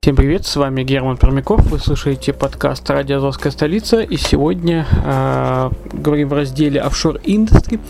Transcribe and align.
Всем 0.00 0.14
привет, 0.16 0.46
с 0.46 0.56
вами 0.56 0.84
Герман 0.84 1.16
Пермяков, 1.16 1.66
вы 1.66 1.78
слушаете 1.78 2.32
подкаст 2.32 2.88
«Радио 2.88 3.18
Азовская 3.18 3.50
столица» 3.52 4.00
и 4.00 4.16
сегодня 4.16 4.86
э, 5.04 5.70
говорим 5.92 6.28
в 6.28 6.32
разделе 6.34 6.80
«Офшор 6.80 7.16
Industry». 7.24 7.80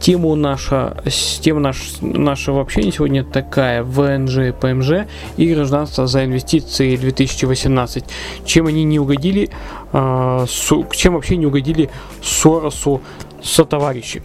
Тема 0.00 0.34
наша, 0.34 1.02
тема 1.40 1.60
наш, 1.60 1.94
нашего 2.00 2.60
общения 2.60 2.90
сегодня 2.92 3.24
такая 3.24 3.82
ВНЖ, 3.82 4.52
ПМЖ 4.60 5.06
и 5.36 5.54
гражданство 5.54 6.06
за 6.06 6.24
инвестиции 6.24 6.96
2018. 6.96 8.04
Чем 8.44 8.66
они 8.66 8.84
не 8.84 8.98
угодили, 8.98 9.48
э, 9.92 10.46
су- 10.48 10.86
чем 10.90 11.14
вообще 11.14 11.36
не 11.36 11.46
угодили 11.46 11.88
Соросу 12.22 13.00
сотоварищи. 13.42 14.22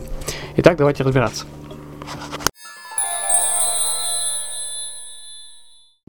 Итак, 0.57 0.77
давайте 0.77 1.03
разбираться. 1.03 1.45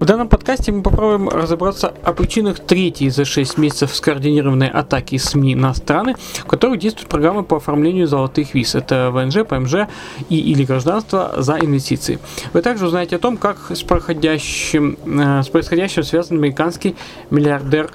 В 0.00 0.06
данном 0.06 0.30
подкасте 0.30 0.72
мы 0.72 0.82
попробуем 0.82 1.28
разобраться 1.28 1.92
о 2.02 2.14
причинах 2.14 2.58
третьей 2.58 3.10
за 3.10 3.26
6 3.26 3.58
месяцев 3.58 3.94
скоординированной 3.94 4.68
атаки 4.68 5.18
СМИ 5.18 5.54
на 5.54 5.74
страны, 5.74 6.16
в 6.38 6.46
которых 6.46 6.78
действуют 6.78 7.10
программы 7.10 7.44
по 7.44 7.58
оформлению 7.58 8.06
золотых 8.06 8.54
виз. 8.54 8.74
Это 8.74 9.10
ВНЖ, 9.12 9.46
ПМЖ 9.46 9.90
и 10.30 10.40
или 10.40 10.64
гражданство 10.64 11.34
за 11.36 11.58
инвестиции. 11.58 12.18
Вы 12.54 12.62
также 12.62 12.86
узнаете 12.86 13.16
о 13.16 13.18
том, 13.18 13.36
как 13.36 13.58
с, 13.68 13.82
проходящим, 13.82 14.96
э, 15.04 15.42
с 15.42 15.48
происходящим 15.50 16.02
связан 16.02 16.38
американский 16.38 16.96
миллиардер 17.28 17.90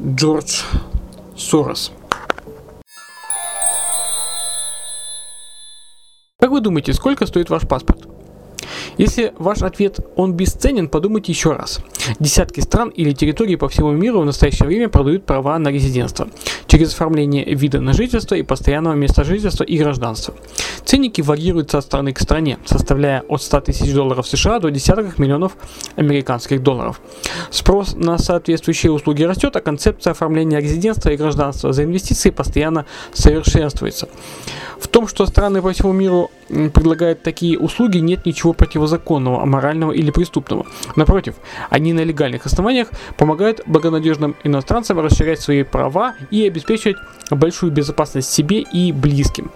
Джордж 0.00 0.62
Сорос. 1.36 1.92
Как 6.40 6.50
вы 6.50 6.62
думаете, 6.62 6.94
сколько 6.94 7.26
стоит 7.26 7.50
ваш 7.50 7.68
паспорт? 7.68 8.13
Если 8.96 9.32
ваш 9.38 9.62
ответ 9.62 9.98
«он 10.16 10.34
бесценен», 10.34 10.88
подумайте 10.88 11.32
еще 11.32 11.52
раз. 11.52 11.80
Десятки 12.20 12.60
стран 12.60 12.90
или 12.90 13.12
территорий 13.12 13.56
по 13.56 13.68
всему 13.68 13.92
миру 13.92 14.20
в 14.20 14.24
настоящее 14.24 14.66
время 14.66 14.88
продают 14.88 15.24
права 15.26 15.58
на 15.58 15.68
резидентство 15.68 16.28
через 16.66 16.92
оформление 16.92 17.44
вида 17.54 17.80
на 17.80 17.92
жительство 17.92 18.34
и 18.34 18.42
постоянного 18.42 18.94
места 18.94 19.24
жительства 19.24 19.64
и 19.64 19.78
гражданства. 19.78 20.34
Ценники 20.84 21.20
варьируются 21.20 21.78
от 21.78 21.84
страны 21.84 22.12
к 22.12 22.18
стране, 22.20 22.58
составляя 22.64 23.22
от 23.22 23.42
100 23.42 23.60
тысяч 23.60 23.92
долларов 23.92 24.26
США 24.26 24.58
до 24.58 24.70
десятков 24.70 25.18
миллионов 25.18 25.56
американских 25.96 26.62
долларов. 26.62 27.00
Спрос 27.50 27.94
на 27.94 28.18
соответствующие 28.18 28.92
услуги 28.92 29.22
растет, 29.22 29.56
а 29.56 29.60
концепция 29.60 30.10
оформления 30.12 30.60
резидентства 30.60 31.10
и 31.10 31.16
гражданства 31.16 31.72
за 31.72 31.84
инвестиции 31.84 32.30
постоянно 32.30 32.86
совершенствуется. 33.12 34.08
В 34.78 34.88
том, 34.88 35.06
что 35.08 35.26
страны 35.26 35.62
по 35.62 35.72
всему 35.72 35.92
миру 35.92 36.30
предлагают 36.48 37.22
такие 37.22 37.58
услуги, 37.58 37.98
нет 37.98 38.26
ничего 38.26 38.52
противозаконного, 38.84 39.42
аморального 39.42 39.92
или 39.92 40.10
преступного. 40.10 40.66
Напротив, 40.96 41.34
они 41.70 41.92
на 41.92 42.04
легальных 42.04 42.46
основаниях 42.46 42.88
помогают 43.16 43.62
благонадежным 43.66 44.34
иностранцам 44.44 45.00
расширять 45.00 45.40
свои 45.40 45.62
права 45.62 46.14
и 46.30 46.46
обеспечивать 46.46 46.96
большую 47.30 47.72
безопасность 47.72 48.32
себе 48.32 48.60
и 48.60 48.92
близким. 48.92 49.50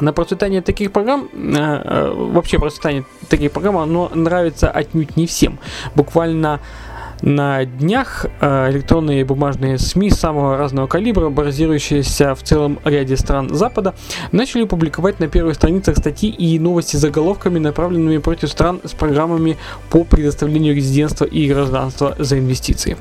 На 0.00 0.12
процветание 0.12 0.62
таких 0.62 0.90
программ, 0.90 1.28
э, 1.32 1.82
э, 1.84 2.12
вообще 2.14 2.58
процветание 2.58 3.04
таких 3.28 3.52
программ, 3.52 3.76
оно 3.76 4.10
нравится 4.14 4.70
отнюдь 4.70 5.16
не 5.16 5.26
всем. 5.26 5.58
Буквально 5.94 6.58
на 7.22 7.64
днях 7.64 8.26
э, 8.40 8.70
электронные 8.70 9.20
и 9.20 9.24
бумажные 9.24 9.78
СМИ 9.78 10.10
самого 10.10 10.56
разного 10.56 10.86
калибра, 10.88 11.28
базирующиеся 11.28 12.34
в 12.34 12.42
целом 12.42 12.78
ряде 12.84 13.16
стран 13.16 13.54
Запада, 13.54 13.94
начали 14.32 14.64
публиковать 14.64 15.20
на 15.20 15.28
первых 15.28 15.54
страницах 15.54 15.96
статьи 15.96 16.30
и 16.30 16.58
новости 16.58 16.96
с 16.96 17.00
заголовками, 17.00 17.58
направленными 17.58 18.18
против 18.18 18.50
стран 18.50 18.80
с 18.84 18.92
программами 18.92 19.56
по 19.90 20.04
предоставлению 20.04 20.74
резидентства 20.74 21.24
и 21.24 21.48
гражданства 21.48 22.16
за 22.18 22.38
инвестиции. 22.38 22.96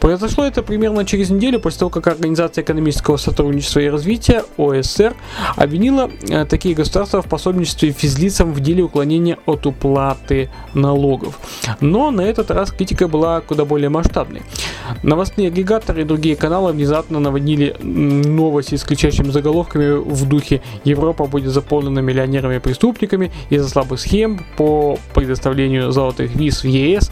Произошло 0.00 0.44
это 0.44 0.62
примерно 0.62 1.04
через 1.04 1.30
неделю 1.30 1.60
после 1.60 1.80
того, 1.80 1.90
как 1.90 2.06
Организация 2.06 2.62
экономического 2.62 3.16
сотрудничества 3.16 3.80
и 3.80 3.88
развития 3.88 4.44
ОСР 4.56 5.14
обвинила 5.56 6.10
э, 6.28 6.44
такие 6.44 6.74
государства 6.74 7.20
в 7.20 7.26
пособничестве 7.26 7.90
физлицам 7.90 8.52
в 8.52 8.60
деле 8.60 8.84
уклонения 8.84 9.38
от 9.46 9.66
уплаты 9.66 10.50
налогов. 10.74 11.38
Но 11.80 12.10
на 12.10 12.20
этот 12.20 12.50
раз 12.50 12.70
критика 12.70 13.08
была 13.08 13.40
куда 13.40 13.55
более 13.64 13.88
масштабной. 13.88 14.42
Новостные 15.02 15.48
агрегаторы 15.48 16.02
и 16.02 16.04
другие 16.04 16.36
каналы 16.36 16.72
внезапно 16.72 17.18
наводнили 17.18 17.76
новости 17.80 18.76
с 18.76 18.84
кричащими 18.84 19.30
заголовками 19.30 19.96
в 19.96 20.28
духе 20.28 20.62
«Европа 20.84 21.26
будет 21.26 21.50
заполнена 21.50 22.00
миллионерами 22.00 22.56
и 22.56 22.58
преступниками 22.58 23.32
из-за 23.50 23.68
слабых 23.68 24.00
схем 24.00 24.44
по 24.56 24.98
предоставлению 25.14 25.90
золотых 25.90 26.34
виз 26.34 26.62
в 26.62 26.66
ЕС» 26.66 27.10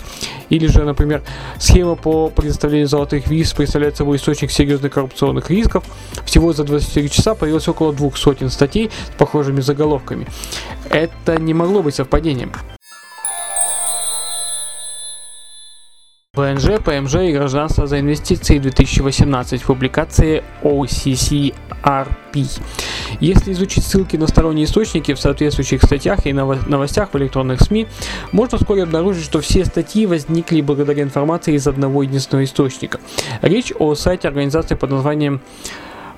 или 0.50 0.66
же, 0.66 0.84
например, 0.84 1.22
«Схема 1.58 1.96
по 1.96 2.28
предоставлению 2.28 2.86
золотых 2.86 3.26
виз 3.26 3.52
представляет 3.52 3.96
собой 3.96 4.16
источник 4.16 4.50
серьезных 4.50 4.92
коррупционных 4.92 5.50
рисков». 5.50 5.84
Всего 6.24 6.52
за 6.52 6.64
24 6.64 7.08
часа 7.08 7.34
появилось 7.34 7.68
около 7.68 7.92
двух 7.92 8.16
сотен 8.16 8.50
статей 8.50 8.90
с 9.08 9.18
похожими 9.18 9.60
заголовками. 9.60 10.26
Это 10.90 11.40
не 11.40 11.54
могло 11.54 11.82
быть 11.82 11.94
совпадением. 11.94 12.52
ВНЖ, 16.34 16.80
ПМЖ 16.84 17.14
и 17.14 17.32
гражданство 17.32 17.86
за 17.86 18.00
инвестиции 18.00 18.58
2018 18.58 19.62
в 19.62 19.66
публикации 19.66 20.42
OCCRP. 20.62 21.54
Если 23.20 23.52
изучить 23.52 23.84
ссылки 23.84 24.16
на 24.16 24.26
сторонние 24.26 24.64
источники 24.64 25.14
в 25.14 25.20
соответствующих 25.20 25.84
статьях 25.84 26.26
и 26.26 26.32
ново- 26.32 26.68
новостях 26.68 27.10
в 27.12 27.16
электронных 27.18 27.60
СМИ, 27.60 27.86
можно 28.32 28.58
вскоре 28.58 28.82
обнаружить, 28.82 29.24
что 29.24 29.40
все 29.40 29.64
статьи 29.64 30.06
возникли 30.06 30.60
благодаря 30.60 31.04
информации 31.04 31.54
из 31.54 31.68
одного 31.68 32.02
единственного 32.02 32.44
источника. 32.44 32.98
Речь 33.40 33.72
о 33.78 33.94
сайте 33.94 34.26
организации 34.26 34.74
под 34.74 34.90
названием 34.90 35.40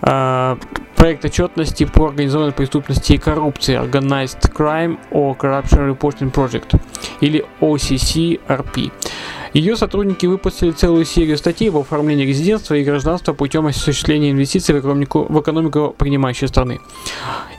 а, 0.01 0.59
проект 0.97 1.27
отчетности 1.27 1.85
по 1.85 2.07
организованной 2.07 2.53
преступности 2.53 3.13
и 3.13 3.19
коррупции 3.19 3.79
Organized 3.79 4.51
Crime 4.51 4.99
or 5.11 5.37
Corruption 5.37 5.95
Reporting 5.95 6.33
Project 6.33 6.81
или 7.21 7.45
OCCRP. 7.61 8.93
Ее 9.57 9.75
сотрудники 9.75 10.27
выпустили 10.27 10.71
целую 10.71 11.07
серию 11.07 11.39
статей 11.39 11.71
в 11.71 11.79
оформлении 11.79 12.27
резидентства 12.27 12.75
и 12.75 12.85
гражданства 12.85 13.33
путем 13.33 13.67
осуществления 13.67 14.31
инвестиций 14.31 14.75
в 14.75 14.81
экономику, 14.81 15.25
в 15.31 15.41
экономику 15.41 15.95
принимающей 15.97 16.47
страны. 16.47 16.79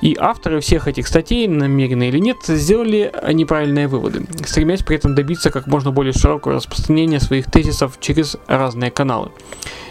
И 0.04 0.16
авторы 0.20 0.60
всех 0.60 0.88
этих 0.88 1.08
статей, 1.08 1.48
намеренно 1.48 2.08
или 2.08 2.20
нет, 2.20 2.38
сделали 2.46 3.12
неправильные 3.34 3.88
выводы, 3.88 4.28
стремясь 4.46 4.84
при 4.84 4.98
этом 4.98 5.16
добиться 5.16 5.50
как 5.50 5.66
можно 5.66 5.90
более 5.90 6.14
широкого 6.14 6.54
распространения 6.54 7.20
своих 7.20 7.50
тезисов 7.50 7.98
через 8.00 8.38
разные 8.46 8.92
каналы. 8.92 9.32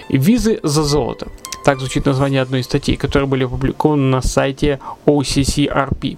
Визы 0.08 0.60
за 0.62 0.84
золото. 0.84 1.26
Так 1.66 1.80
звучит 1.80 2.06
название 2.06 2.42
одной 2.42 2.60
из 2.60 2.66
статей, 2.66 2.94
которые 2.94 3.26
были 3.26 3.44
опубликованы 3.44 4.04
на 4.04 4.22
сайте 4.22 4.78
OCCRP. 5.04 6.16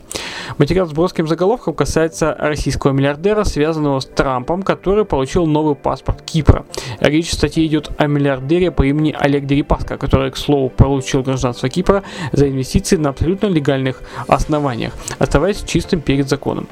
Материал 0.58 0.86
с 0.86 0.92
броским 0.92 1.26
заголовком 1.26 1.72
касается 1.72 2.36
российского 2.38 2.92
миллиардера, 2.92 3.44
связанного 3.44 4.00
с 4.00 4.04
Трампом, 4.04 4.62
который 4.62 5.06
получил 5.06 5.46
новый 5.46 5.74
паспорт 5.74 6.20
Кипра. 6.20 6.66
Речь 7.00 7.30
в 7.30 7.32
статье 7.32 7.64
идет 7.64 7.90
о 7.96 8.08
миллиардере 8.08 8.70
по 8.70 8.82
имени 8.82 9.16
Олег 9.18 9.46
Дерипаска, 9.46 9.96
который, 9.96 10.30
к 10.32 10.36
слову, 10.36 10.68
получил 10.68 11.22
гражданство 11.22 11.70
Кипра 11.70 12.02
за 12.32 12.46
инвестиции 12.50 12.96
на 12.96 13.08
абсолютно 13.08 13.46
легальных 13.46 14.02
основаниях, 14.26 14.92
оставаясь 15.18 15.62
чистым 15.62 16.02
перед 16.02 16.28
законом. 16.28 16.68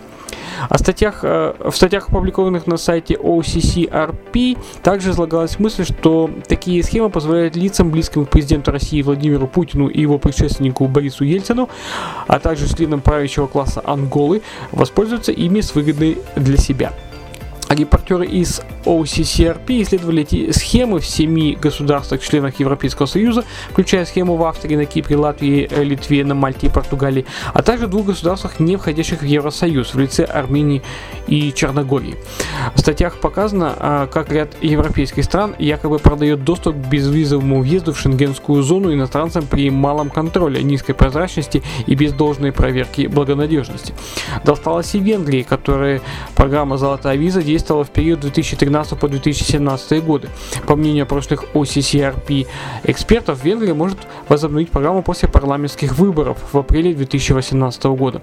О 0.69 0.79
статьях, 0.79 1.21
э, 1.23 1.55
в 1.59 1.75
статьях, 1.75 2.09
опубликованных 2.09 2.67
на 2.67 2.77
сайте 2.77 3.15
OCCRP, 3.15 4.59
также 4.83 5.11
излагалась 5.11 5.59
мысль, 5.59 5.85
что 5.85 6.31
такие 6.49 6.83
схемы 6.83 7.11
позволяют 7.11 7.57
лицам, 7.57 7.91
близким 7.91 8.27
к 8.27 8.31
президенту 8.31 8.71
России 8.71 9.03
Владимиру 9.03 9.47
Путину 9.47 9.89
и 9.89 10.01
его 10.01 10.19
предшественнику 10.19 10.87
Борису 10.87 11.25
Ельцину, 11.25 11.69
а 12.27 12.39
также 12.39 12.69
членам 12.69 13.01
правящего 13.01 13.47
класса 13.47 13.83
Анголы, 13.85 14.43
воспользоваться 14.73 15.33
ими 15.33 15.61
с 15.61 15.75
выгодой 15.75 16.19
для 16.37 16.57
себя. 16.57 16.93
Репортеры 17.69 18.27
из 18.27 18.63
OCCRP 18.85 19.83
исследовали 19.83 20.23
эти 20.23 20.53
схемы 20.53 21.01
в 21.01 21.07
семи 21.07 21.57
государствах-членах 21.61 22.61
Европейского 22.61 23.07
Союза, 23.07 23.45
включая 23.71 24.05
схему 24.05 24.37
в 24.37 24.45
Австрии, 24.45 24.77
на 24.77 24.85
Кипре, 24.85 25.17
Латвии, 25.17 25.69
Литве, 25.83 26.25
на 26.25 26.35
Мальте 26.35 26.69
и 26.69 26.71
Португалии, 26.71 27.27
а 27.53 27.63
также 27.63 27.89
двух 27.89 28.07
государствах, 28.07 28.61
не 28.61 28.77
входящих 28.77 29.23
в 29.23 29.25
Евросоюз, 29.25 29.95
в 29.95 29.99
лице 29.99 30.25
Армении 30.25 30.83
и 31.27 31.53
Черногории. 31.53 32.15
В 32.75 32.81
статьях 32.81 33.19
показано, 33.19 33.75
а, 33.77 34.07
как 34.07 34.31
ряд 34.31 34.51
европейских 34.63 35.25
стран 35.25 35.57
якобы 35.59 35.99
продает 35.99 36.45
доступ 36.45 36.77
к 36.77 36.89
безвизовому 36.89 37.63
въезду 37.63 37.93
в 37.93 37.99
шенгенскую 37.99 38.63
зону 38.63 38.93
иностранцам 38.93 39.45
при 39.45 39.71
малом 39.71 40.11
контроле, 40.11 40.63
низкой 40.63 40.93
прозрачности 40.93 41.63
и 41.87 41.95
без 41.97 42.13
должной 42.13 42.53
проверки 42.53 43.09
благонадежности. 43.09 43.95
Досталось 44.45 44.95
и 44.95 45.01
Венгрии, 45.01 45.43
которая 45.43 46.01
программа 46.37 46.77
«Золотая 46.77 47.17
виза» 47.17 47.41
действовала 47.57 47.85
в 47.85 47.91
период 47.91 48.21
2013 48.21 48.99
по 48.99 49.09
2017 49.09 50.05
годы. 50.05 50.29
По 50.67 50.77
мнению 50.77 51.07
прошлых 51.07 51.45
OCCRP 51.55 52.47
экспертов, 52.85 53.43
Венгрия 53.43 53.73
может 53.73 53.99
возобновить 54.29 54.71
программу 54.71 55.03
после 55.03 55.29
парламентских 55.29 55.97
выборов 55.97 56.37
в 56.53 56.59
апреле 56.59 56.93
2018 56.93 57.85
года. 57.85 58.21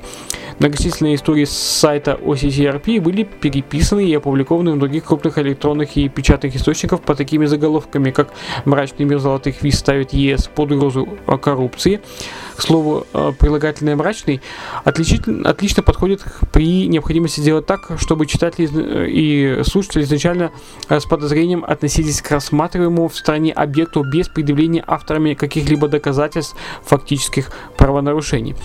Многочисленные 0.59 1.15
истории 1.15 1.45
с 1.45 1.51
сайта 1.51 2.19
OCCRP 2.21 3.01
были 3.01 3.23
переписаны 3.23 4.05
и 4.05 4.13
опубликованы 4.13 4.73
в 4.73 4.77
других 4.77 5.05
крупных 5.05 5.39
электронных 5.39 5.97
и 5.97 6.09
печатных 6.09 6.55
источниках 6.55 7.01
по 7.01 7.15
такими 7.15 7.47
заголовками, 7.47 8.11
как 8.11 8.29
«Мрачный 8.65 9.05
мир 9.05 9.17
золотых 9.17 9.63
виз 9.63 9.79
ставит 9.79 10.13
ЕС 10.13 10.47
под 10.53 10.71
угрозу 10.71 11.07
коррупции», 11.41 12.01
к 12.55 12.61
слову, 12.61 13.05
э, 13.13 13.31
прилагательное 13.37 13.95
«мрачный» 13.95 14.41
отлично 14.83 15.83
подходит 15.83 16.23
при 16.51 16.87
необходимости 16.87 17.39
сделать 17.39 17.65
так, 17.65 17.91
чтобы 17.97 18.25
читатели 18.25 18.69
и 19.09 19.63
слушатели 19.63 20.03
изначально 20.03 20.51
э, 20.89 20.99
с 20.99 21.05
подозрением 21.05 21.63
относились 21.65 22.21
к 22.21 22.31
рассматриваемому 22.31 23.07
в 23.07 23.15
стране 23.15 23.51
объекту 23.51 24.03
без 24.03 24.27
предъявления 24.27 24.83
авторами 24.85 25.33
каких-либо 25.33 25.87
доказательств 25.87 26.55
фактических 26.83 27.51
правонарушений. 27.77 28.55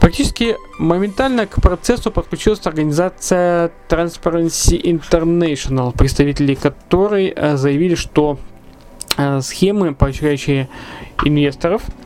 Практически 0.00 0.56
моментально 0.78 1.46
к 1.46 1.60
процессу 1.62 2.10
подключилась 2.10 2.66
организация 2.66 3.72
Transparency 3.88 4.80
International, 4.80 5.96
представители 5.96 6.54
которой 6.54 7.32
э, 7.34 7.56
заявили, 7.56 7.94
что 7.94 8.38
схемы, 9.40 9.94
поощряющие 9.94 10.68
инвесторов, 11.24 11.82
Э, 11.84 12.03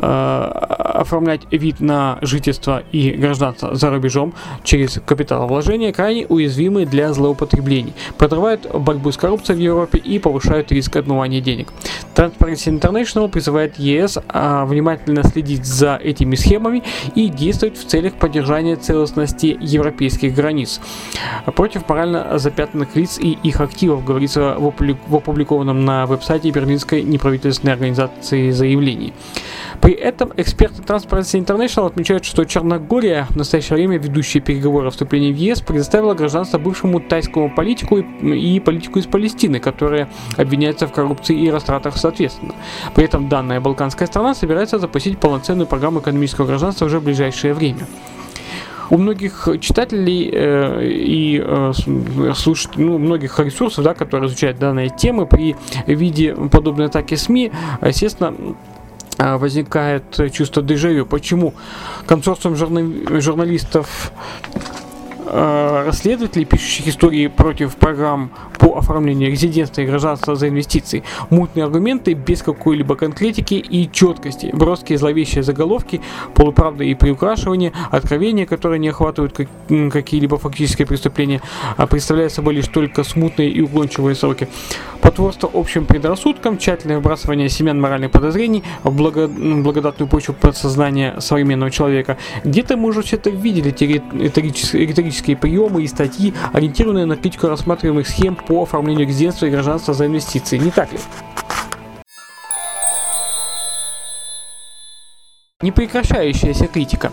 оформлять 0.00 1.42
вид 1.50 1.80
на 1.80 2.18
жительство 2.22 2.82
и 2.92 3.10
гражданство 3.10 3.74
за 3.74 3.90
рубежом 3.90 4.34
через 4.64 5.00
капиталовложение 5.04 5.92
крайне 5.92 6.26
уязвимы 6.26 6.86
для 6.86 7.12
злоупотреблений, 7.12 7.94
подрывают 8.18 8.66
борьбу 8.72 9.12
с 9.12 9.16
коррупцией 9.16 9.58
в 9.58 9.60
Европе 9.60 9.98
и 9.98 10.18
повышают 10.18 10.72
риск 10.72 10.96
отмывания 10.96 11.40
денег. 11.40 11.68
Transparency 12.14 12.78
International 12.78 13.28
призывает 13.28 13.78
ЕС 13.78 14.18
а, 14.28 14.64
внимательно 14.66 15.22
следить 15.22 15.64
за 15.64 15.96
этими 15.96 16.34
схемами 16.34 16.82
и 17.14 17.28
действовать 17.28 17.78
в 17.78 17.86
целях 17.86 18.14
поддержания 18.14 18.76
целостности 18.76 19.56
европейских 19.60 20.34
границ 20.34 20.80
против 21.54 21.88
морально 21.88 22.38
запятнанных 22.38 22.94
лиц 22.96 23.18
и 23.18 23.38
их 23.42 23.60
активов, 23.60 24.04
говорится 24.04 24.56
в 24.58 25.16
опубликованном 25.16 25.84
на 25.84 26.06
веб-сайте 26.06 26.50
Берлинской 26.50 27.02
неправительственной 27.02 27.72
организации 27.72 28.50
заявлении. 28.50 29.12
При 29.80 29.89
этом 29.92 30.32
эксперты 30.36 30.82
Transparency 30.82 31.44
International 31.44 31.86
отмечают, 31.86 32.24
что 32.24 32.44
Черногория, 32.44 33.26
в 33.30 33.36
настоящее 33.36 33.76
время 33.76 33.98
ведущая 33.98 34.40
переговоры 34.40 34.88
о 34.88 34.90
вступлении 34.90 35.32
в 35.32 35.36
ЕС, 35.36 35.60
предоставила 35.60 36.14
гражданство 36.14 36.58
бывшему 36.58 37.00
тайскому 37.00 37.54
политику 37.54 37.98
и, 37.98 38.60
политику 38.60 38.98
из 38.98 39.06
Палестины, 39.06 39.60
которые 39.60 40.08
обвиняются 40.36 40.86
в 40.86 40.92
коррупции 40.92 41.36
и 41.38 41.50
растратах 41.50 41.96
соответственно. 41.96 42.54
При 42.94 43.04
этом 43.04 43.28
данная 43.28 43.60
балканская 43.60 44.06
страна 44.06 44.34
собирается 44.34 44.78
запустить 44.78 45.18
полноценную 45.18 45.66
программу 45.66 46.00
экономического 46.00 46.46
гражданства 46.46 46.86
уже 46.86 46.98
в 46.98 47.04
ближайшее 47.04 47.54
время. 47.54 47.86
У 48.90 48.98
многих 48.98 49.48
читателей 49.60 50.28
э, 50.32 50.84
и 50.84 51.40
э, 51.40 51.72
слушателей, 52.34 52.84
ну, 52.84 52.98
многих 52.98 53.38
ресурсов, 53.38 53.84
да, 53.84 53.94
которые 53.94 54.26
изучают 54.28 54.58
данные 54.58 54.88
темы, 54.90 55.26
при 55.26 55.54
виде 55.86 56.34
подобной 56.34 56.86
атаки 56.86 57.14
СМИ, 57.14 57.52
естественно, 57.82 58.34
возникает 59.20 60.32
чувство 60.32 60.62
дежавю. 60.62 61.06
Почему 61.06 61.54
консорциум 62.06 62.56
журналистов 62.56 64.12
расследователей, 65.30 66.44
пишущих 66.44 66.88
истории 66.88 67.28
против 67.28 67.76
программ 67.76 68.30
по 68.58 68.76
оформлению 68.76 69.30
резидентства 69.30 69.82
и 69.82 69.86
гражданства 69.86 70.34
за 70.34 70.48
инвестиции. 70.48 71.02
Мутные 71.30 71.64
аргументы 71.64 72.14
без 72.14 72.42
какой-либо 72.42 72.96
конкретики 72.96 73.54
и 73.54 73.90
четкости, 73.90 74.50
броские 74.52 74.98
зловещие 74.98 75.42
заголовки, 75.42 76.00
полуправды 76.34 76.88
и 76.88 76.94
приукрашивания, 76.94 77.72
откровения, 77.90 78.46
которые 78.46 78.78
не 78.78 78.88
охватывают 78.88 79.32
как, 79.32 79.48
какие-либо 79.92 80.36
фактические 80.38 80.86
преступления, 80.86 81.40
а 81.76 81.86
представляют 81.86 82.32
собой 82.32 82.54
лишь 82.54 82.68
только 82.68 83.04
смутные 83.04 83.50
и 83.50 83.60
уклончивые 83.60 84.14
сроки. 84.14 84.48
Потворство 85.00 85.50
общим 85.52 85.86
предрассудкам, 85.86 86.58
тщательное 86.58 86.96
выбрасывание 86.96 87.48
семян 87.48 87.80
моральных 87.80 88.10
подозрений 88.10 88.62
в 88.82 88.94
благо, 88.94 89.28
благодатную 89.28 90.08
почву 90.08 90.34
подсознания 90.34 91.18
современного 91.20 91.70
человека. 91.70 92.18
Где-то 92.44 92.76
мы 92.76 92.90
уже 92.90 93.02
все 93.02 93.16
это 93.16 93.30
видели, 93.30 93.70
эти 93.70 93.84
риторические 93.84 95.19
приемы 95.22 95.82
и 95.82 95.86
статьи, 95.86 96.34
ориентированные 96.52 97.06
на 97.06 97.16
критику 97.16 97.48
рассматриваемых 97.48 98.08
схем 98.08 98.36
по 98.36 98.62
оформлению 98.62 99.06
резидентства 99.06 99.46
и 99.46 99.50
гражданства 99.50 99.94
за 99.94 100.06
инвестиции. 100.06 100.58
Не 100.58 100.70
так 100.70 100.92
ли? 100.92 100.98
Непрекращающаяся 105.62 106.66
критика. 106.66 107.12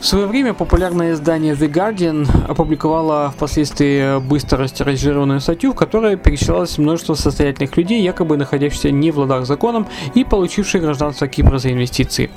В 0.00 0.06
свое 0.06 0.26
время 0.26 0.54
популярное 0.54 1.12
издание 1.12 1.52
The 1.52 1.70
Guardian 1.70 2.26
опубликовало 2.48 3.30
впоследствии 3.36 4.18
быстро 4.18 4.60
растиражированную 4.60 5.40
статью, 5.40 5.72
в 5.72 5.74
которой 5.74 6.16
перечислялось 6.16 6.78
множество 6.78 7.12
состоятельных 7.12 7.76
людей, 7.76 8.02
якобы 8.02 8.38
находящихся 8.38 8.90
не 8.90 9.10
в 9.10 9.18
ладах 9.18 9.44
законом 9.44 9.86
и 10.14 10.24
получивших 10.24 10.80
гражданство 10.80 11.28
Кипра 11.28 11.58
за 11.58 11.70
инвестиции. 11.70 12.30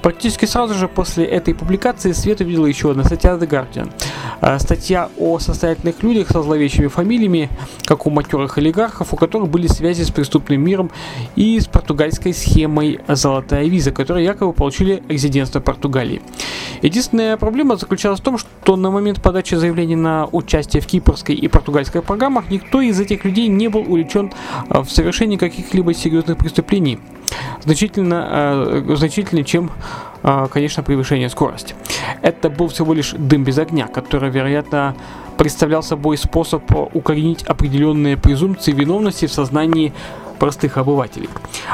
Практически 0.00 0.46
сразу 0.46 0.72
же 0.72 0.88
после 0.88 1.26
этой 1.26 1.54
публикации 1.54 2.12
свет 2.12 2.40
увидела 2.40 2.64
еще 2.64 2.90
одна 2.90 3.04
статья 3.04 3.34
The 3.34 3.46
Guardian. 3.46 3.90
А, 4.40 4.58
статья 4.58 5.10
о 5.18 5.38
состоятельных 5.38 6.02
людях 6.02 6.28
со 6.30 6.42
зловещими 6.42 6.86
фамилиями, 6.86 7.50
как 7.84 8.06
у 8.06 8.10
матерых 8.10 8.58
олигархов, 8.58 9.12
у 9.12 9.16
которых 9.16 9.48
были 9.48 9.66
связи 9.66 10.02
с 10.02 10.10
преступным 10.10 10.62
миром 10.62 10.90
и 11.36 11.58
с 11.58 11.66
португальской 11.66 12.32
схемой 12.32 13.00
«Золотая 13.08 13.66
виза», 13.66 13.92
которые 13.92 14.24
якобы 14.24 14.52
получили 14.52 15.02
резидентство 15.08 15.60
Португалии. 15.60 16.22
Единственная 16.82 17.36
проблема 17.36 17.76
заключалась 17.76 18.20
в 18.20 18.22
том, 18.22 18.38
что 18.38 18.76
на 18.76 18.90
момент 18.90 19.20
подачи 19.20 19.54
заявлений 19.54 19.96
на 19.96 20.26
участие 20.32 20.80
в 20.80 20.86
кипрской 20.86 21.34
и 21.34 21.48
португальской 21.48 22.02
программах 22.02 22.50
никто 22.50 22.80
из 22.80 22.98
этих 23.00 23.24
людей 23.24 23.48
не 23.48 23.68
был 23.68 23.80
увлечен 23.80 24.32
а, 24.68 24.82
в 24.82 24.90
совершении 24.90 25.36
каких-либо 25.36 25.92
серьезных 25.92 26.38
преступлений 26.38 26.98
значительно, 27.64 28.82
э, 28.88 28.94
значительнее, 28.96 29.44
чем, 29.44 29.70
э, 30.22 30.48
конечно, 30.52 30.82
превышение 30.82 31.28
скорости. 31.28 31.74
Это 32.22 32.50
был 32.50 32.68
всего 32.68 32.92
лишь 32.92 33.12
дым 33.12 33.44
без 33.44 33.58
огня, 33.58 33.86
который, 33.86 34.30
вероятно, 34.30 34.94
представлял 35.38 35.82
собой 35.82 36.18
способ 36.18 36.62
укоренить 36.94 37.42
определенные 37.44 38.16
презумпции 38.16 38.72
виновности 38.72 39.26
в 39.26 39.32
сознании 39.32 39.92
простых 40.38 40.78
обывателей. 40.78 41.28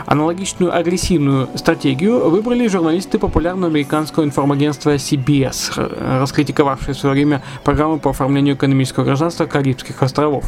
Аналогичную 0.06 0.76
агрессивную 0.76 1.48
стратегию 1.54 2.28
выбрали 2.28 2.66
журналисты 2.66 3.18
популярного 3.18 3.68
американского 3.68 4.24
информагентства 4.24 4.96
CBS, 4.96 6.20
раскритиковавшие 6.20 6.94
в 6.94 6.98
свое 6.98 7.14
время 7.14 7.42
программу 7.64 7.98
по 7.98 8.10
оформлению 8.10 8.56
экономического 8.56 9.04
гражданства 9.04 9.46
Карибских 9.46 10.02
островов. 10.02 10.44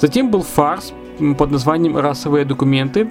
Затем 0.00 0.30
был 0.30 0.42
фарс 0.42 0.92
под 1.38 1.50
названием 1.50 1.96
«Расовые 1.98 2.44
документы», 2.44 3.06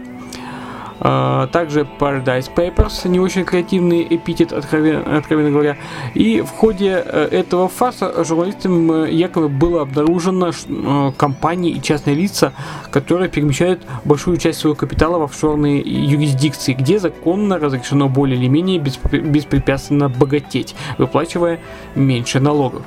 также 1.00 1.88
Paradise 2.00 2.50
Papers, 2.54 3.08
не 3.08 3.20
очень 3.20 3.46
креативный 3.46 4.06
эпитет, 4.10 4.52
откровенно, 4.52 5.18
откровенно 5.18 5.52
говоря. 5.52 5.78
И 6.14 6.42
в 6.42 6.50
ходе 6.50 7.04
э, 7.06 7.28
этого 7.32 7.70
фарса 7.70 8.24
журналистам 8.24 8.92
э, 8.92 9.12
якобы 9.12 9.50
было 9.50 9.82
обнаружено 9.84 10.52
э, 10.52 11.12
компании 11.18 11.72
и 11.72 11.82
частные 11.82 12.16
лица, 12.16 12.54
которые 12.92 13.30
перемещают 13.30 13.82
большую 14.04 14.38
часть 14.38 14.60
своего 14.60 14.76
капитала 14.76 15.20
в 15.20 15.24
офшорные 15.24 15.80
юрисдикции, 15.80 16.74
где 16.74 17.00
законно 17.00 17.60
разрешено 17.60 18.10
более 18.10 18.38
или 18.38 18.48
менее 18.48 18.80
беспрепятственно 18.80 20.10
богатеть, 20.10 20.76
выплачивая 20.98 21.60
меньше 21.96 22.40
налогов. 22.40 22.84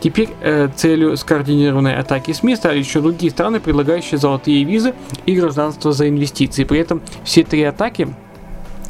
Теперь 0.00 0.30
э, 0.40 0.68
целью 0.74 1.16
скоординированной 1.16 1.94
атаки 1.94 2.32
СМИ 2.32 2.56
стали 2.56 2.78
еще 2.78 3.00
другие 3.00 3.30
страны, 3.30 3.60
предлагающие 3.60 4.18
золотые 4.18 4.64
визы 4.64 4.94
и 5.26 5.34
гражданство 5.34 5.92
за 5.92 6.08
инвестиции. 6.08 6.64
При 6.64 6.80
этом 6.80 7.02
все 7.24 7.44
три 7.44 7.62
атаки 7.62 8.08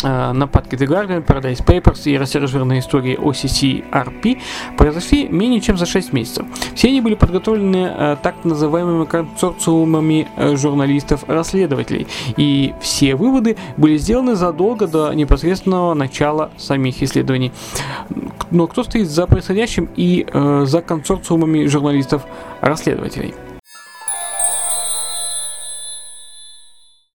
нападки 0.02 0.74
The 0.74 0.86
Guardian, 0.86 1.24
Paradise 1.24 1.64
Papers 1.64 2.10
и 2.10 2.16
растиражированные 2.16 2.80
истории 2.80 3.18
OCC-RP 3.18 4.38
произошли 4.76 5.28
менее 5.28 5.60
чем 5.60 5.76
за 5.76 5.86
6 5.86 6.12
месяцев. 6.12 6.46
Все 6.74 6.88
они 6.88 7.00
были 7.00 7.14
подготовлены 7.14 7.92
э, 7.96 8.16
так 8.22 8.44
называемыми 8.44 9.04
консорциумами 9.04 10.28
э, 10.36 10.56
журналистов-расследователей, 10.56 12.06
и 12.36 12.74
все 12.80 13.14
выводы 13.14 13.56
были 13.76 13.96
сделаны 13.96 14.34
задолго 14.34 14.86
до 14.86 15.12
непосредственного 15.12 15.94
начала 15.94 16.50
самих 16.56 17.02
исследований. 17.02 17.52
Но 18.50 18.66
кто 18.66 18.82
стоит 18.84 19.08
за 19.08 19.26
происходящим 19.26 19.88
и 19.96 20.26
э, 20.32 20.64
за 20.66 20.82
консорциумами 20.82 21.66
журналистов-расследователей? 21.66 23.34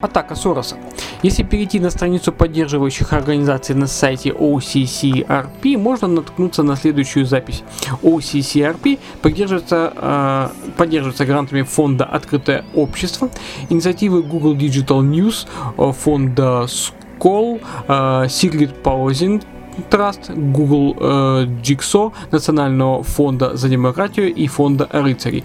Атака 0.04 0.36
Сороса. 0.36 0.76
Если 1.24 1.44
перейти 1.44 1.80
на 1.80 1.90
страницу 1.90 2.32
поддерживающих 2.32 3.14
организаций 3.14 3.76
на 3.76 3.88
сайте 3.88 4.30
OCCRP, 4.30 5.78
можно 5.78 6.08
наткнуться 6.08 6.64
на 6.64 6.76
следующую 6.76 7.26
запись. 7.26 7.64
OCCRP 8.02 9.00
поддерживается, 9.22 9.94
э, 9.96 10.50
поддерживается 10.78 11.26
грантами 11.26 11.62
фонда 11.62 12.06
«Открытое 12.06 12.66
общество», 12.76 13.30
инициативы 13.70 14.24
Google 14.24 14.56
Digital 14.56 15.02
News, 15.02 15.48
э, 15.78 15.92
фонда 15.94 16.68
Skoll, 16.68 17.62
э, 17.88 18.26
Secret 18.28 18.74
Pausing 18.84 19.42
Trust, 19.90 20.34
Google 20.36 20.96
э, 21.00 21.46
Jigsaw, 21.64 22.12
Национального 22.32 23.04
фонда 23.04 23.56
за 23.56 23.70
демократию 23.70 24.34
и 24.34 24.48
фонда 24.48 24.88
рыцарей. 24.92 25.44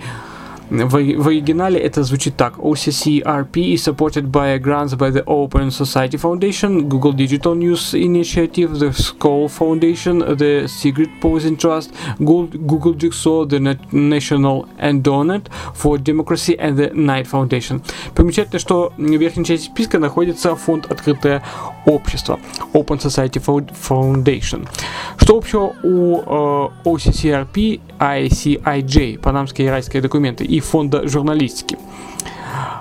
В, 0.71 0.91
в 0.91 1.29
оригинале 1.29 1.79
это 1.81 2.03
звучит 2.03 2.37
так. 2.37 2.59
OCCRP 2.59 3.75
is 3.75 3.83
supported 3.83 4.31
by 4.31 4.59
grants 4.59 4.95
by 4.95 5.11
the 5.11 5.25
Open 5.25 5.71
Society 5.71 6.19
Foundation, 6.19 6.89
Google 6.89 7.13
Digital 7.13 7.55
News 7.55 7.95
Initiative, 7.95 8.79
the 8.79 8.91
Skoll 8.91 9.49
Foundation, 9.49 10.19
the 10.37 10.69
Secret 10.69 11.09
Posing 11.23 11.57
Trust, 11.57 11.91
Google, 12.19 12.49
Google 12.59 12.95
Jigsaw, 12.95 13.47
the 13.47 13.79
National 13.93 14.67
Endowment 14.79 15.49
for 15.75 15.97
Democracy 15.97 16.59
and 16.59 16.77
the 16.77 16.91
Knight 16.93 17.27
Foundation. 17.27 17.83
Примечательно, 18.15 18.59
что 18.59 18.93
в 18.97 19.03
верхней 19.03 19.45
части 19.45 19.67
списка 19.67 19.99
находится 19.99 20.55
фонд 20.55 20.91
«Открытое 20.91 21.43
общество» 21.87 22.39
Open 22.75 22.99
Society 22.99 23.43
Foundation. 23.89 24.69
Что 25.17 25.37
общего 25.37 25.75
у 25.83 26.21
э, 26.21 26.69
OCCRP, 26.85 27.81
ICIJ, 27.99 29.19
панамские 29.19 29.69
и 29.69 29.71
райские 29.71 30.03
документы, 30.03 30.45
и 30.45 30.61
фонда 30.61 31.09
журналистики? 31.09 31.79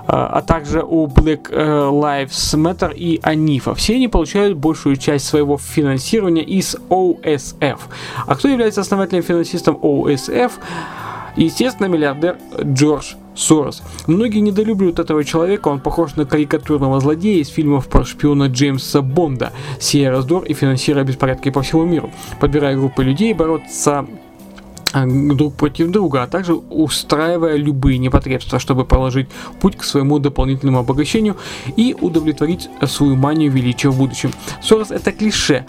а 0.10 0.42
также 0.42 0.84
у 0.84 1.08
Black 1.08 1.50
э, 1.52 1.90
Lives 1.90 2.56
Matter 2.56 2.96
и 2.96 3.20
Анифа. 3.22 3.76
Все 3.76 3.96
они 3.96 4.08
получают 4.08 4.58
большую 4.58 4.96
часть 4.96 5.28
своего 5.28 5.58
финансирования 5.58 6.44
из 6.44 6.78
OSF. 6.90 7.80
А 8.26 8.36
кто 8.36 8.48
является 8.48 8.80
основателем 8.80 9.22
финансистом 9.22 9.76
OSF? 9.76 10.54
Естественно, 11.36 11.88
миллиардер 11.88 12.38
Джордж 12.64 13.16
Сорос. 13.36 13.84
Многие 14.08 14.40
недолюбливают 14.40 14.98
этого 14.98 15.24
человека, 15.24 15.68
он 15.68 15.80
похож 15.80 16.16
на 16.16 16.26
карикатурного 16.26 17.00
злодея 17.00 17.42
из 17.42 17.50
фильмов 17.50 17.88
про 17.88 18.04
шпиона 18.04 18.46
Джеймса 18.48 19.02
Бонда, 19.02 19.52
сея 19.80 20.10
раздор 20.10 20.46
и 20.46 20.54
финансируя 20.54 21.04
беспорядки 21.04 21.52
по 21.52 21.62
всему 21.62 21.86
миру, 21.86 22.12
подбирая 22.40 22.76
группы 22.76 23.04
людей 23.04 23.34
бороться 23.34 24.00
а, 24.00 24.08
друг 24.94 25.56
против 25.56 25.92
друга, 25.92 26.24
а 26.24 26.28
также 26.28 26.54
устраивая 26.56 27.56
любые 27.56 27.98
непотребства, 27.98 28.60
чтобы 28.60 28.86
положить 28.86 29.28
путь 29.60 29.76
к 29.76 29.84
своему 29.84 30.20
дополнительному 30.20 30.80
обогащению 30.80 31.38
и 31.76 31.96
удовлетворить 32.00 32.70
свою 32.86 33.16
манию 33.16 33.52
величия 33.52 33.90
в 33.90 33.98
будущем. 33.98 34.32
Сорос 34.62 34.92
это 34.92 35.12
клише, 35.12 35.66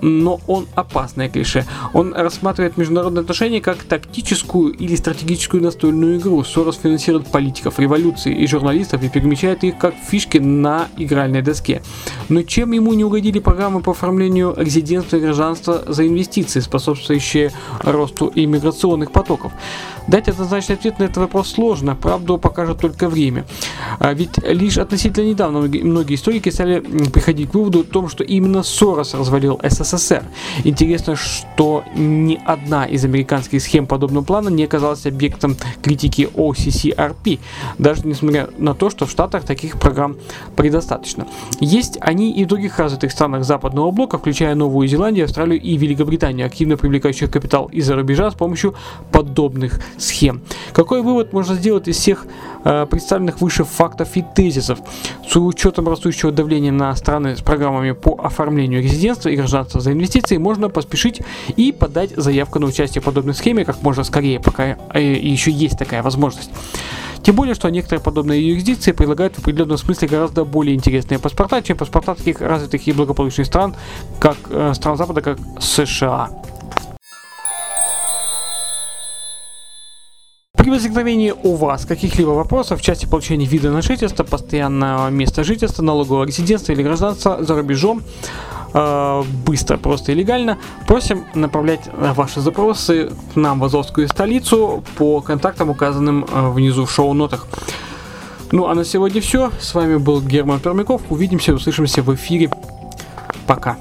но 0.00 0.40
он 0.46 0.66
опасное 0.74 1.28
клише. 1.28 1.64
Он 1.92 2.14
рассматривает 2.14 2.76
международные 2.76 3.22
отношения 3.22 3.60
как 3.60 3.82
тактическую 3.84 4.72
или 4.72 4.94
стратегическую 4.96 5.62
настольную 5.62 6.18
игру. 6.18 6.44
Сорос 6.44 6.78
финансирует 6.82 7.26
политиков, 7.28 7.78
революции 7.78 8.34
и 8.34 8.46
журналистов 8.46 9.02
и 9.02 9.08
перемещает 9.08 9.64
их 9.64 9.78
как 9.78 9.94
фишки 9.94 10.38
на 10.38 10.88
игральной 10.96 11.42
доске. 11.42 11.82
Но 12.28 12.42
чем 12.42 12.72
ему 12.72 12.92
не 12.92 13.04
угодили 13.04 13.38
программы 13.38 13.80
по 13.80 13.92
оформлению 13.92 14.54
резидентства 14.56 15.16
и 15.16 15.20
гражданства 15.20 15.84
за 15.86 16.06
инвестиции, 16.06 16.60
способствующие 16.60 17.52
росту 17.80 18.30
иммиграции 18.34 18.57
миграционных 18.58 19.12
потоков. 19.12 19.52
Дать 20.06 20.28
однозначный 20.28 20.76
ответ 20.76 20.98
на 20.98 21.04
этот 21.04 21.18
вопрос 21.18 21.52
сложно, 21.52 21.94
правду 21.94 22.38
покажет 22.38 22.78
только 22.80 23.08
время. 23.08 23.44
А 23.98 24.12
ведь 24.12 24.38
лишь 24.38 24.78
относительно 24.78 25.26
недавно 25.26 25.60
многие 25.60 26.14
историки 26.14 26.50
стали 26.50 26.80
приходить 26.80 27.50
к 27.50 27.54
выводу 27.54 27.80
о 27.80 27.84
том, 27.84 28.08
что 28.08 28.24
именно 28.24 28.62
Сорос 28.62 29.14
развалил 29.14 29.60
СССР. 29.62 30.22
Интересно, 30.64 31.16
что 31.16 31.84
ни 31.96 32.40
одна 32.44 32.84
из 32.86 33.04
американских 33.04 33.62
схем 33.62 33.86
подобного 33.86 34.24
плана 34.24 34.48
не 34.48 34.64
оказалась 34.64 35.06
объектом 35.06 35.56
критики 35.82 36.28
OCCRP, 36.34 37.40
даже 37.78 38.06
несмотря 38.06 38.48
на 38.58 38.74
то, 38.74 38.90
что 38.90 39.06
в 39.06 39.10
Штатах 39.10 39.44
таких 39.44 39.78
программ 39.78 40.16
предостаточно. 40.56 41.26
Есть 41.60 41.98
они 42.00 42.32
и 42.32 42.44
в 42.44 42.48
других 42.48 42.78
развитых 42.78 43.10
странах 43.10 43.44
западного 43.44 43.90
блока, 43.90 44.18
включая 44.18 44.54
Новую 44.54 44.88
Зеландию, 44.88 45.24
Австралию 45.24 45.60
и 45.60 45.76
Великобританию, 45.76 46.46
активно 46.46 46.76
привлекающих 46.76 47.30
капитал 47.30 47.66
из-за 47.72 47.96
рубежа 47.96 48.30
с 48.30 48.34
помощью 48.34 48.74
подобных 49.10 49.80
схем. 49.96 50.42
Какой 50.72 51.02
вывод 51.02 51.32
можно 51.32 51.54
сделать 51.54 51.88
из 51.88 51.96
всех 51.96 52.26
э, 52.64 52.86
представленных 52.86 53.40
выше 53.40 53.64
фактов 53.64 53.87
и 54.16 54.24
тезисов? 54.34 54.78
С 55.28 55.36
учетом 55.36 55.88
растущего 55.88 56.32
давления 56.32 56.72
на 56.72 56.94
страны 56.96 57.36
с 57.36 57.40
программами 57.40 57.92
по 57.92 58.18
оформлению 58.22 58.82
резидентства 58.82 59.28
и 59.28 59.36
гражданства 59.36 59.80
за 59.80 59.92
инвестиции 59.92 60.36
можно 60.36 60.68
поспешить 60.68 61.20
и 61.56 61.72
подать 61.72 62.10
заявку 62.16 62.58
на 62.58 62.66
участие 62.66 63.02
в 63.02 63.04
подобной 63.04 63.34
схеме 63.34 63.64
как 63.64 63.82
можно 63.82 64.04
скорее, 64.04 64.40
пока 64.40 64.76
э, 64.94 65.00
еще 65.00 65.50
есть 65.50 65.78
такая 65.78 66.02
возможность. 66.02 66.50
Тем 67.22 67.34
более, 67.34 67.54
что 67.54 67.68
некоторые 67.68 68.02
подобные 68.02 68.46
юрисдикции 68.46 68.92
предлагают 68.92 69.34
в 69.34 69.40
определенном 69.40 69.76
смысле 69.76 70.08
гораздо 70.08 70.44
более 70.44 70.74
интересные 70.74 71.18
паспорта, 71.18 71.60
чем 71.62 71.76
паспорта 71.76 72.14
таких 72.14 72.40
развитых 72.40 72.86
и 72.86 72.92
благополучных 72.92 73.46
стран, 73.46 73.74
как 74.18 74.36
э, 74.50 74.72
стран 74.74 74.96
Запада, 74.96 75.20
как 75.20 75.38
США. 75.60 76.30
При 80.68 80.74
возникновении 80.74 81.32
у 81.44 81.54
вас 81.54 81.86
каких-либо 81.86 82.28
вопросов 82.28 82.78
в 82.78 82.82
части 82.82 83.06
получения 83.06 83.46
вида 83.46 83.70
на 83.70 83.80
жительство, 83.80 84.22
постоянного 84.22 85.08
места 85.08 85.42
жительства, 85.42 85.82
налогового 85.82 86.24
резидентства 86.24 86.72
или 86.72 86.82
гражданства 86.82 87.42
за 87.42 87.56
рубежом, 87.56 88.02
э, 88.74 89.22
быстро, 89.46 89.78
просто 89.78 90.12
и 90.12 90.14
легально, 90.14 90.58
просим 90.86 91.24
направлять 91.34 91.88
ваши 91.96 92.42
запросы 92.42 93.10
нам 93.34 93.60
в 93.60 93.64
Азовскую 93.64 94.08
столицу 94.08 94.84
по 94.98 95.22
контактам, 95.22 95.70
указанным 95.70 96.26
э, 96.30 96.50
внизу 96.50 96.84
в 96.84 96.90
шоу-нотах. 96.90 97.46
Ну 98.52 98.66
а 98.66 98.74
на 98.74 98.84
сегодня 98.84 99.22
все. 99.22 99.50
С 99.58 99.72
вами 99.72 99.96
был 99.96 100.20
Герман 100.20 100.60
Пермяков. 100.60 101.00
Увидимся, 101.08 101.54
услышимся 101.54 102.02
в 102.02 102.14
эфире. 102.14 102.50
Пока. 103.46 103.78